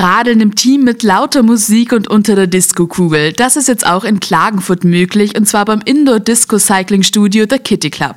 Radeln 0.00 0.40
im 0.40 0.54
Team 0.54 0.82
mit 0.82 1.02
lauter 1.02 1.42
Musik 1.42 1.92
und 1.92 2.08
unter 2.08 2.34
der 2.34 2.46
Disco-Kugel. 2.46 3.34
Das 3.34 3.56
ist 3.56 3.68
jetzt 3.68 3.86
auch 3.86 4.04
in 4.04 4.18
Klagenfurt 4.18 4.82
möglich 4.82 5.36
und 5.36 5.46
zwar 5.46 5.66
beim 5.66 5.80
Indoor-Disco-Cycling-Studio 5.84 7.44
der 7.44 7.58
Kitty 7.58 7.90
Club. 7.90 8.16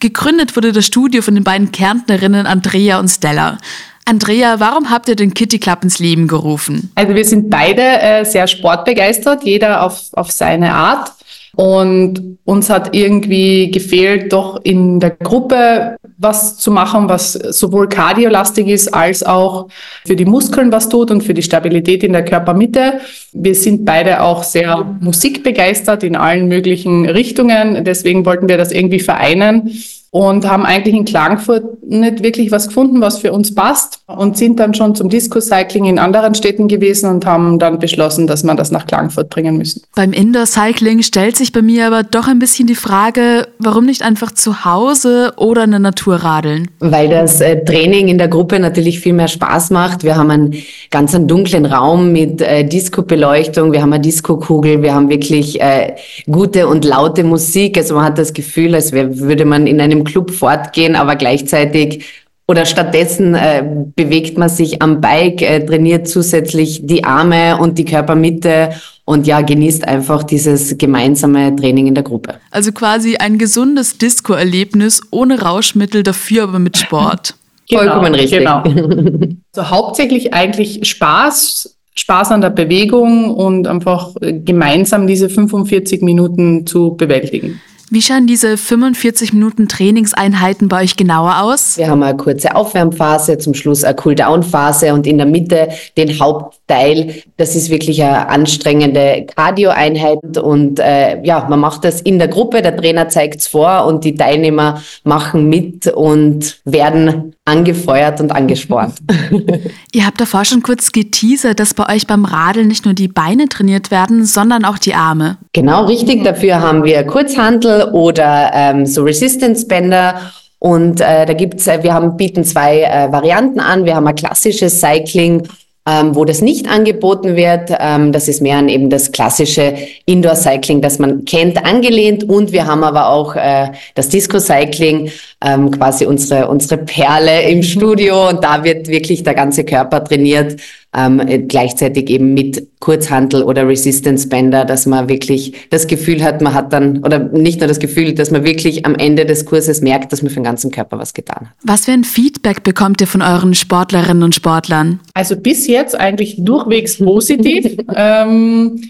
Gegründet 0.00 0.56
wurde 0.56 0.72
das 0.72 0.86
Studio 0.86 1.20
von 1.20 1.34
den 1.34 1.44
beiden 1.44 1.70
Kärntnerinnen 1.70 2.46
Andrea 2.46 2.98
und 2.98 3.08
Stella. 3.08 3.58
Andrea, 4.06 4.58
warum 4.58 4.88
habt 4.88 5.10
ihr 5.10 5.16
den 5.16 5.34
Kitty 5.34 5.58
Club 5.58 5.84
ins 5.84 5.98
Leben 5.98 6.28
gerufen? 6.28 6.90
Also 6.94 7.14
wir 7.14 7.26
sind 7.26 7.50
beide 7.50 7.82
äh, 7.82 8.24
sehr 8.24 8.46
sportbegeistert, 8.46 9.44
jeder 9.44 9.82
auf, 9.82 10.04
auf 10.12 10.30
seine 10.30 10.72
Art. 10.72 11.12
Und 11.58 12.38
uns 12.44 12.70
hat 12.70 12.94
irgendwie 12.94 13.72
gefehlt, 13.72 14.32
doch 14.32 14.60
in 14.62 15.00
der 15.00 15.10
Gruppe 15.10 15.96
was 16.16 16.56
zu 16.56 16.70
machen, 16.70 17.08
was 17.08 17.32
sowohl 17.32 17.88
kardiolastig 17.88 18.68
ist, 18.68 18.94
als 18.94 19.24
auch 19.24 19.66
für 20.06 20.14
die 20.14 20.24
Muskeln 20.24 20.70
was 20.70 20.88
tut 20.88 21.10
und 21.10 21.22
für 21.22 21.34
die 21.34 21.42
Stabilität 21.42 22.04
in 22.04 22.12
der 22.12 22.24
Körpermitte. 22.24 23.00
Wir 23.32 23.56
sind 23.56 23.84
beide 23.84 24.22
auch 24.22 24.44
sehr 24.44 24.84
musikbegeistert 25.00 26.04
in 26.04 26.14
allen 26.14 26.46
möglichen 26.46 27.06
Richtungen. 27.06 27.84
Deswegen 27.84 28.24
wollten 28.24 28.48
wir 28.48 28.56
das 28.56 28.70
irgendwie 28.70 29.00
vereinen 29.00 29.72
und 30.10 30.48
haben 30.48 30.64
eigentlich 30.64 30.94
in 30.94 31.04
Klagenfurt 31.04 31.82
nicht 31.86 32.22
wirklich 32.22 32.50
was 32.50 32.68
gefunden, 32.68 33.00
was 33.00 33.18
für 33.18 33.32
uns 33.32 33.54
passt 33.54 34.00
und 34.06 34.38
sind 34.38 34.58
dann 34.58 34.72
schon 34.72 34.94
zum 34.94 35.10
Disco-Cycling 35.10 35.84
in 35.84 35.98
anderen 35.98 36.34
Städten 36.34 36.66
gewesen 36.66 37.10
und 37.10 37.26
haben 37.26 37.58
dann 37.58 37.78
beschlossen, 37.78 38.26
dass 38.26 38.42
wir 38.42 38.54
das 38.54 38.70
nach 38.70 38.86
Klagenfurt 38.86 39.28
bringen 39.28 39.58
müssen. 39.58 39.82
Beim 39.94 40.12
Indoor-Cycling 40.12 41.02
stellt 41.02 41.36
sich 41.36 41.52
bei 41.52 41.60
mir 41.60 41.86
aber 41.86 42.04
doch 42.04 42.26
ein 42.26 42.38
bisschen 42.38 42.66
die 42.66 42.74
Frage, 42.74 43.48
warum 43.58 43.84
nicht 43.84 44.02
einfach 44.02 44.32
zu 44.32 44.64
Hause 44.64 45.34
oder 45.36 45.64
in 45.64 45.72
der 45.72 45.80
Natur 45.80 46.16
radeln? 46.16 46.70
Weil 46.80 47.10
das 47.10 47.42
äh, 47.42 47.62
Training 47.64 48.08
in 48.08 48.16
der 48.16 48.28
Gruppe 48.28 48.58
natürlich 48.60 49.00
viel 49.00 49.12
mehr 49.12 49.28
Spaß 49.28 49.70
macht. 49.70 50.04
Wir 50.04 50.16
haben 50.16 50.30
einen 50.30 50.54
ganz 50.90 51.14
einen 51.14 51.28
dunklen 51.28 51.66
Raum 51.66 52.12
mit 52.12 52.40
äh, 52.40 52.64
Disco-Beleuchtung, 52.64 53.72
wir 53.72 53.82
haben 53.82 53.92
eine 53.92 54.02
Disco-Kugel, 54.02 54.82
wir 54.82 54.94
haben 54.94 55.10
wirklich 55.10 55.60
äh, 55.60 55.96
gute 56.30 56.66
und 56.66 56.86
laute 56.86 57.24
Musik. 57.24 57.76
Also 57.76 57.94
man 57.94 58.04
hat 58.04 58.18
das 58.18 58.32
Gefühl, 58.32 58.74
als 58.74 58.92
wär, 58.92 59.18
würde 59.18 59.44
man 59.44 59.66
in 59.66 59.80
einem 59.80 59.97
Club 60.04 60.30
fortgehen, 60.30 60.96
aber 60.96 61.16
gleichzeitig 61.16 62.04
oder 62.48 62.64
stattdessen 62.64 63.34
äh, 63.34 63.62
bewegt 63.94 64.38
man 64.38 64.48
sich 64.48 64.80
am 64.80 65.02
Bike, 65.02 65.42
äh, 65.42 65.64
trainiert 65.64 66.08
zusätzlich 66.08 66.80
die 66.86 67.04
Arme 67.04 67.58
und 67.58 67.76
die 67.76 67.84
Körpermitte 67.84 68.70
und 69.04 69.26
ja, 69.26 69.42
genießt 69.42 69.86
einfach 69.86 70.22
dieses 70.22 70.76
gemeinsame 70.78 71.54
Training 71.54 71.88
in 71.88 71.94
der 71.94 72.04
Gruppe. 72.04 72.36
Also 72.50 72.72
quasi 72.72 73.16
ein 73.16 73.36
gesundes 73.36 73.98
Disco-Erlebnis 73.98 75.02
ohne 75.10 75.42
Rauschmittel, 75.42 76.02
dafür 76.02 76.44
aber 76.44 76.58
mit 76.58 76.78
Sport. 76.78 77.34
genau, 77.68 77.82
Vollkommen 77.82 78.14
richtig. 78.14 78.38
Genau. 78.38 78.64
Also 79.56 79.70
hauptsächlich 79.70 80.34
eigentlich 80.34 80.88
Spaß, 80.88 81.76
Spaß 81.96 82.30
an 82.30 82.42
der 82.42 82.50
Bewegung 82.50 83.30
und 83.30 83.66
einfach 83.66 84.14
gemeinsam 84.20 85.06
diese 85.06 85.28
45 85.28 86.00
Minuten 86.02 86.64
zu 86.64 86.94
bewältigen. 86.96 87.60
Wie 87.90 88.02
schauen 88.02 88.26
diese 88.26 88.58
45 88.58 89.32
Minuten 89.32 89.66
Trainingseinheiten 89.66 90.68
bei 90.68 90.82
euch 90.82 90.96
genauer 90.96 91.40
aus? 91.40 91.78
Wir 91.78 91.88
haben 91.88 92.02
eine 92.02 92.18
kurze 92.18 92.54
Aufwärmphase, 92.54 93.38
zum 93.38 93.54
Schluss 93.54 93.82
eine 93.82 93.96
Cooldown-Phase 93.96 94.92
und 94.92 95.06
in 95.06 95.16
der 95.16 95.26
Mitte 95.26 95.68
den 95.96 96.20
Hauptteil. 96.20 97.22
Das 97.38 97.56
ist 97.56 97.70
wirklich 97.70 98.02
eine 98.02 98.28
anstrengende 98.28 99.26
Cardio-Einheit 99.34 100.36
und 100.36 100.80
äh, 100.80 101.22
ja, 101.22 101.46
man 101.48 101.60
macht 101.60 101.84
das 101.84 102.02
in 102.02 102.18
der 102.18 102.28
Gruppe. 102.28 102.60
Der 102.60 102.76
Trainer 102.76 103.08
zeigt 103.08 103.40
es 103.40 103.46
vor 103.46 103.86
und 103.86 104.04
die 104.04 104.14
Teilnehmer 104.14 104.82
machen 105.04 105.48
mit 105.48 105.86
und 105.86 106.60
werden 106.66 107.34
angefeuert 107.48 108.20
und 108.20 108.30
angespornt. 108.30 108.94
Ihr 109.92 110.06
habt 110.06 110.20
davor 110.20 110.44
schon 110.44 110.62
kurz 110.62 110.92
geteasert, 110.92 111.58
dass 111.58 111.72
bei 111.72 111.94
euch 111.94 112.06
beim 112.06 112.24
Radeln 112.24 112.68
nicht 112.68 112.84
nur 112.84 112.94
die 112.94 113.08
Beine 113.08 113.48
trainiert 113.48 113.90
werden, 113.90 114.24
sondern 114.24 114.64
auch 114.64 114.78
die 114.78 114.94
Arme. 114.94 115.38
Genau, 115.54 115.86
richtig. 115.86 116.24
Dafür 116.24 116.60
haben 116.60 116.84
wir 116.84 117.02
Kurzhantel 117.04 117.90
oder 117.92 118.50
ähm, 118.52 118.84
so 118.84 119.02
Resistance 119.02 119.66
Bänder. 119.66 120.20
Und 120.58 121.00
äh, 121.00 121.24
da 121.24 121.32
gibt's, 121.32 121.66
äh, 121.66 121.82
wir 121.82 121.94
haben, 121.94 122.16
bieten 122.16 122.44
zwei 122.44 122.82
äh, 122.82 123.10
Varianten 123.10 123.60
an. 123.60 123.84
Wir 123.86 123.96
haben 123.96 124.06
ein 124.06 124.14
klassisches 124.14 124.80
Cycling 124.80 125.48
ähm, 125.88 126.14
wo 126.14 126.24
das 126.24 126.42
nicht 126.42 126.68
angeboten 126.68 127.34
wird. 127.34 127.70
Ähm, 127.78 128.12
das 128.12 128.28
ist 128.28 128.42
mehr 128.42 128.58
an 128.58 128.68
eben 128.68 128.90
das 128.90 129.10
klassische 129.10 129.74
Indoor-Cycling, 130.04 130.82
das 130.82 130.98
man 130.98 131.24
kennt, 131.24 131.64
angelehnt. 131.64 132.24
Und 132.24 132.52
wir 132.52 132.66
haben 132.66 132.84
aber 132.84 133.08
auch 133.08 133.36
äh, 133.36 133.70
das 133.94 134.10
Disco-Cycling, 134.10 135.10
ähm, 135.44 135.70
quasi 135.70 136.04
unsere, 136.04 136.48
unsere 136.48 136.78
Perle 136.78 137.42
im 137.42 137.62
Studio. 137.62 138.28
Und 138.28 138.42
da 138.42 138.64
wird 138.64 138.88
wirklich 138.88 139.22
der 139.22 139.34
ganze 139.34 139.64
Körper 139.64 140.02
trainiert 140.02 140.60
ähm, 140.96 141.20
gleichzeitig 141.48 142.08
eben 142.08 142.34
mit 142.34 142.80
Kurzhantel 142.80 143.42
oder 143.42 143.68
Resistance 143.68 144.28
Bänder, 144.28 144.64
dass 144.64 144.86
man 144.86 145.08
wirklich 145.08 145.52
das 145.70 145.86
Gefühl 145.86 146.22
hat, 146.24 146.40
man 146.40 146.54
hat 146.54 146.72
dann, 146.72 147.04
oder 147.04 147.18
nicht 147.18 147.60
nur 147.60 147.68
das 147.68 147.78
Gefühl, 147.78 148.14
dass 148.14 148.30
man 148.30 148.44
wirklich 148.44 148.86
am 148.86 148.94
Ende 148.94 149.26
des 149.26 149.44
Kurses 149.44 149.80
merkt, 149.80 150.12
dass 150.12 150.22
man 150.22 150.30
für 150.30 150.40
den 150.40 150.44
ganzen 150.44 150.70
Körper 150.70 150.98
was 150.98 151.12
getan 151.12 151.48
hat. 151.48 151.56
Was 151.62 151.84
für 151.84 151.92
ein 151.92 152.04
Feedback 152.04 152.62
bekommt 152.62 153.00
ihr 153.00 153.06
von 153.06 153.22
euren 153.22 153.54
Sportlerinnen 153.54 154.22
und 154.22 154.34
Sportlern? 154.34 155.00
Also 155.14 155.36
bis 155.36 155.66
jetzt 155.66 155.94
eigentlich 155.94 156.36
durchwegs 156.38 156.98
positiv. 156.98 157.76
ähm, 157.94 158.80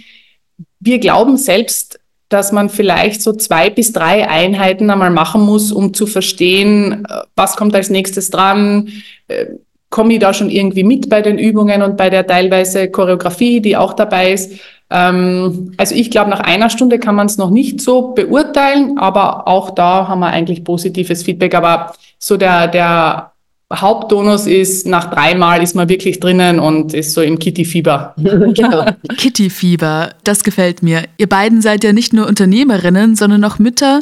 wir 0.80 0.98
glauben 1.00 1.36
selbst, 1.36 1.98
dass 2.28 2.52
man 2.52 2.68
vielleicht 2.68 3.22
so 3.22 3.32
zwei 3.32 3.70
bis 3.70 3.92
drei 3.92 4.28
Einheiten 4.28 4.90
einmal 4.90 5.10
machen 5.10 5.42
muss, 5.42 5.72
um 5.72 5.94
zu 5.94 6.06
verstehen, 6.06 7.04
äh, 7.08 7.22
was 7.36 7.56
kommt 7.56 7.74
als 7.74 7.90
nächstes 7.90 8.30
dran, 8.30 8.88
äh, 9.28 9.46
komme 9.90 10.14
ich 10.14 10.18
da 10.20 10.34
schon 10.34 10.50
irgendwie 10.50 10.84
mit 10.84 11.08
bei 11.08 11.22
den 11.22 11.38
Übungen 11.38 11.82
und 11.82 11.96
bei 11.96 12.10
der 12.10 12.26
teilweise 12.26 12.90
Choreografie, 12.90 13.60
die 13.60 13.76
auch 13.76 13.94
dabei 13.94 14.32
ist. 14.32 14.60
Ähm, 14.90 15.72
also 15.76 15.94
ich 15.94 16.10
glaube, 16.10 16.30
nach 16.30 16.40
einer 16.40 16.70
Stunde 16.70 16.98
kann 16.98 17.14
man 17.14 17.26
es 17.26 17.38
noch 17.38 17.50
nicht 17.50 17.80
so 17.80 18.12
beurteilen, 18.12 18.98
aber 18.98 19.48
auch 19.48 19.70
da 19.70 20.08
haben 20.08 20.20
wir 20.20 20.28
eigentlich 20.28 20.64
positives 20.64 21.22
Feedback. 21.22 21.54
Aber 21.54 21.94
so 22.18 22.36
der, 22.36 22.68
der 22.68 23.32
Haupttonus 23.74 24.46
ist, 24.46 24.86
nach 24.86 25.10
dreimal 25.10 25.62
ist 25.62 25.74
man 25.74 25.88
wirklich 25.88 26.20
drinnen 26.20 26.58
und 26.58 26.94
ist 26.94 27.12
so 27.12 27.20
im 27.20 27.38
Kitty-Fieber. 27.38 28.14
genau. 28.16 28.86
Kitty-Fieber, 29.18 30.14
das 30.24 30.42
gefällt 30.42 30.82
mir. 30.82 31.04
Ihr 31.18 31.28
beiden 31.28 31.60
seid 31.60 31.84
ja 31.84 31.92
nicht 31.92 32.14
nur 32.14 32.26
Unternehmerinnen, 32.26 33.14
sondern 33.14 33.44
auch 33.44 33.58
Mütter. 33.58 34.00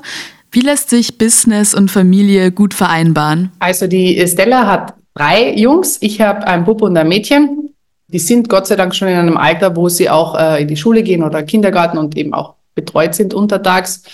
Wie 0.53 0.60
lässt 0.60 0.91
sich 0.91 1.19
Business 1.19 1.75
und 1.75 1.91
Familie 1.91 2.53
gut 2.53 2.75
vereinbaren? 2.75 3.50
Also 3.59 3.88
die 3.88 4.25
Stella 4.28 4.66
hat 4.66 4.94
drei 5.15 5.53
Jungs. 5.55 5.99
Ich 6.00 6.21
habe 6.21 6.47
einen 6.47 6.65
Bub 6.65 6.82
und 6.82 6.97
ein 6.97 7.09
Mädchen. 7.09 7.71
Die 8.09 8.21
sind 8.21 8.49
Gott 8.49 8.69
sei 8.69 8.76
Dank 8.76 8.94
schon 8.94 9.09
in 9.09 9.16
einem 9.16 9.37
Alter, 9.37 9.75
wo 9.75 9.88
sie 9.88 10.09
auch 10.09 10.38
äh, 10.38 10.62
in 10.62 10.69
die 10.69 10.76
Schule 10.76 11.03
gehen 11.03 11.25
oder 11.25 11.43
Kindergarten 11.43 11.99
und 11.99 12.16
eben 12.16 12.32
auch 12.34 12.55
betreut 12.76 13.16
sind 13.16 13.34
untertags. 13.34 14.05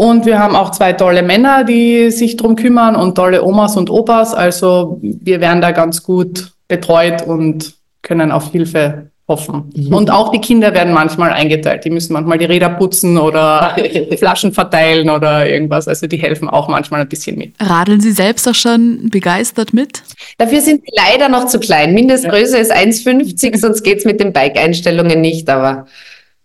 Und 0.00 0.24
wir 0.24 0.38
haben 0.38 0.56
auch 0.56 0.70
zwei 0.70 0.94
tolle 0.94 1.22
Männer, 1.22 1.62
die 1.62 2.10
sich 2.10 2.38
drum 2.38 2.56
kümmern 2.56 2.96
und 2.96 3.16
tolle 3.16 3.44
Omas 3.44 3.76
und 3.76 3.90
Opas. 3.90 4.32
Also 4.32 4.98
wir 5.02 5.42
werden 5.42 5.60
da 5.60 5.72
ganz 5.72 6.02
gut 6.02 6.52
betreut 6.68 7.26
und 7.26 7.74
können 8.00 8.32
auf 8.32 8.50
Hilfe 8.50 9.10
hoffen. 9.28 9.70
Mhm. 9.76 9.92
Und 9.92 10.10
auch 10.10 10.30
die 10.32 10.40
Kinder 10.40 10.72
werden 10.72 10.94
manchmal 10.94 11.32
eingeteilt. 11.32 11.84
Die 11.84 11.90
müssen 11.90 12.14
manchmal 12.14 12.38
die 12.38 12.46
Räder 12.46 12.70
putzen 12.70 13.18
oder 13.18 13.76
Flaschen 14.16 14.54
verteilen 14.54 15.10
oder 15.10 15.46
irgendwas. 15.46 15.86
Also 15.86 16.06
die 16.06 16.16
helfen 16.16 16.48
auch 16.48 16.68
manchmal 16.68 17.02
ein 17.02 17.08
bisschen 17.08 17.36
mit. 17.36 17.52
Radeln 17.60 18.00
Sie 18.00 18.12
selbst 18.12 18.48
auch 18.48 18.54
schon 18.54 19.10
begeistert 19.10 19.74
mit? 19.74 20.02
Dafür 20.38 20.62
sind 20.62 20.80
sie 20.80 20.92
leider 20.96 21.28
noch 21.28 21.46
zu 21.46 21.60
klein. 21.60 21.92
Mindestgröße 21.92 22.56
ja. 22.56 22.62
ist 22.62 22.72
1,50, 22.72 23.58
sonst 23.58 23.82
geht 23.82 23.98
es 23.98 24.06
mit 24.06 24.18
den 24.18 24.32
Bike-Einstellungen 24.32 25.20
nicht, 25.20 25.50
aber 25.50 25.84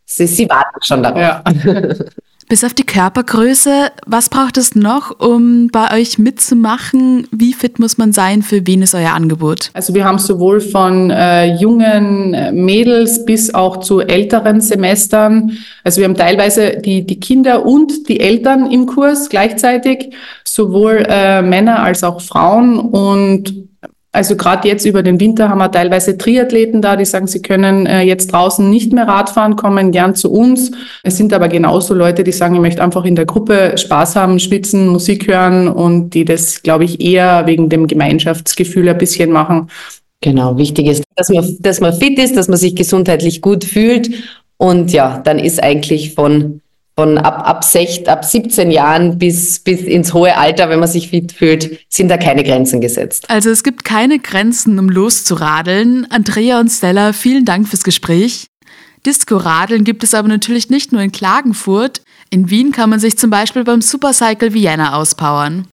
sie, 0.03 0.27
sie 0.27 0.49
warten 0.49 0.81
schon 0.83 1.03
darauf. 1.03 1.21
Ja. 1.21 1.43
Bis 2.47 2.63
auf 2.63 2.75
die 2.75 2.85
Körpergröße, 2.85 3.91
was 4.05 4.29
braucht 4.29 4.57
es 4.57 4.75
noch, 4.75 5.19
um 5.19 5.69
bei 5.69 5.99
euch 5.99 6.19
mitzumachen? 6.19 7.27
Wie 7.31 7.53
fit 7.53 7.79
muss 7.79 7.97
man 7.97 8.13
sein? 8.13 8.43
Für 8.43 8.67
wen 8.67 8.83
ist 8.83 8.93
euer 8.93 9.13
Angebot? 9.13 9.71
Also 9.73 9.95
wir 9.95 10.05
haben 10.05 10.19
sowohl 10.19 10.61
von 10.61 11.09
äh, 11.09 11.55
jungen 11.55 12.35
äh, 12.35 12.51
Mädels 12.51 13.25
bis 13.25 13.51
auch 13.51 13.79
zu 13.79 13.99
älteren 13.99 14.61
Semestern. 14.61 15.57
Also 15.83 16.01
wir 16.01 16.05
haben 16.05 16.15
teilweise 16.15 16.77
die, 16.77 17.03
die 17.03 17.19
Kinder 17.19 17.65
und 17.65 18.07
die 18.09 18.19
Eltern 18.19 18.69
im 18.69 18.85
Kurs 18.85 19.29
gleichzeitig, 19.29 20.13
sowohl 20.43 21.03
äh, 21.09 21.41
Männer 21.41 21.81
als 21.81 22.03
auch 22.03 22.21
Frauen. 22.21 22.77
Und 22.77 23.65
also 24.15 24.37
gerade 24.37 24.67
jetzt 24.67 24.85
über 24.85 25.03
den 25.03 25.19
Winter 25.19 25.49
haben 25.49 25.57
wir 25.57 25.69
teilweise 25.69 26.17
Triathleten 26.17 26.81
da, 26.81 26.95
die 26.95 27.03
sagen, 27.05 27.27
sie 27.27 27.41
können 27.41 27.85
äh, 27.85 28.01
jetzt 28.01 28.31
draußen 28.31 28.69
nicht 28.69 28.93
mehr 28.93 29.07
Radfahren, 29.07 29.57
kommen 29.57 29.91
gern 29.91 30.15
zu 30.15 30.31
uns. 30.31 30.71
Es 31.03 31.17
sind 31.17 31.33
aber 31.33 31.49
genauso 31.49 31.93
Leute, 31.93 32.23
die 32.23 32.31
sagen, 32.31 32.55
ich 32.55 32.61
möchte 32.61 32.81
einfach 32.81 33.03
in 33.03 33.15
der 33.15 33.25
Gruppe 33.25 33.77
Spaß 33.77 34.15
haben, 34.15 34.39
schwitzen, 34.39 34.87
Musik 34.87 35.27
hören 35.27 35.67
und 35.67 36.11
die 36.11 36.23
das, 36.23 36.63
glaube 36.63 36.85
ich, 36.85 37.01
eher 37.01 37.45
wegen 37.45 37.69
dem 37.69 37.87
Gemeinschaftsgefühl 37.87 38.87
ein 38.87 38.97
bisschen 38.97 39.31
machen. 39.31 39.69
Genau, 40.21 40.57
wichtig 40.57 40.87
ist, 40.87 41.03
dass 41.15 41.29
man, 41.29 41.57
dass 41.59 41.81
man 41.81 41.93
fit 41.93 42.17
ist, 42.17 42.37
dass 42.37 42.47
man 42.47 42.57
sich 42.57 42.75
gesundheitlich 42.75 43.41
gut 43.41 43.65
fühlt. 43.65 44.09
Und 44.57 44.93
ja, 44.93 45.19
dann 45.23 45.39
ist 45.39 45.61
eigentlich 45.61 46.15
von 46.15 46.61
von 46.97 47.17
ab, 47.17 47.45
ab, 47.45 47.63
6, 47.63 48.05
ab 48.07 48.23
17 48.23 48.71
Jahren 48.71 49.17
bis, 49.17 49.59
bis 49.59 49.81
ins 49.81 50.13
hohe 50.13 50.37
Alter, 50.37 50.69
wenn 50.69 50.79
man 50.79 50.87
sich 50.87 51.09
fit 51.09 51.33
fühlt, 51.33 51.79
sind 51.89 52.07
da 52.07 52.17
keine 52.17 52.43
Grenzen 52.43 52.79
gesetzt. 52.79 53.29
Also 53.29 53.49
es 53.49 53.63
gibt 53.63 53.83
keine 53.83 54.19
Grenzen, 54.19 54.79
um 54.79 54.89
loszuradeln. 54.89 56.07
Andrea 56.09 56.59
und 56.59 56.69
Stella, 56.69 57.11
vielen 57.11 57.43
Dank 57.43 57.67
fürs 57.67 57.83
Gespräch. 57.83 58.47
Disco-Radeln 59.05 59.83
gibt 59.83 60.03
es 60.03 60.13
aber 60.13 60.27
natürlich 60.27 60.69
nicht 60.69 60.91
nur 60.91 61.01
in 61.01 61.11
Klagenfurt. 61.11 62.01
In 62.31 62.49
Wien 62.49 62.71
kann 62.71 62.89
man 62.89 62.99
sich 62.99 63.17
zum 63.17 63.29
Beispiel 63.29 63.63
beim 63.63 63.81
Supercycle 63.81 64.53
Vienna 64.53 64.95
auspowern. 64.95 65.63